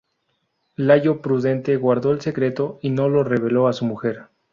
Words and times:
Layo, 0.77 1.21
prudente, 1.21 1.75
guardó 1.77 2.11
el 2.11 2.21
secreto 2.21 2.79
y 2.81 2.89
no 2.89 3.07
lo 3.07 3.23
reveló 3.23 3.67
a 3.67 3.73
su 3.73 3.85
mujer. 3.85 4.29